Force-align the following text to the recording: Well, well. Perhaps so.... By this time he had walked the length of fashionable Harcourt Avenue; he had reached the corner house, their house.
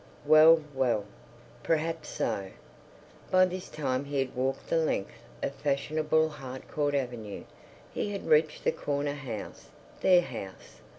Well, 0.25 0.63
well. 0.73 1.05
Perhaps 1.61 2.09
so.... 2.09 2.49
By 3.29 3.45
this 3.45 3.69
time 3.69 4.05
he 4.05 4.17
had 4.17 4.35
walked 4.35 4.67
the 4.67 4.77
length 4.77 5.13
of 5.43 5.53
fashionable 5.53 6.27
Harcourt 6.27 6.95
Avenue; 6.95 7.43
he 7.93 8.11
had 8.11 8.25
reached 8.25 8.63
the 8.63 8.71
corner 8.71 9.13
house, 9.13 9.69
their 10.01 10.21
house. 10.23 10.81